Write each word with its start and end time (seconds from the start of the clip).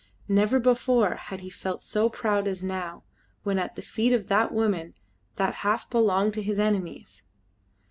Never 0.27 0.59
before 0.59 1.13
had 1.13 1.41
he 1.41 1.51
felt 1.51 1.83
so 1.83 2.09
proud 2.09 2.47
as 2.47 2.63
now, 2.63 3.03
when 3.43 3.59
at 3.59 3.75
the 3.75 3.83
feet 3.83 4.13
of 4.13 4.29
that 4.29 4.51
woman 4.51 4.95
that 5.35 5.53
half 5.61 5.87
belonged 5.91 6.33
to 6.33 6.41
his 6.41 6.57
enemies. 6.57 7.21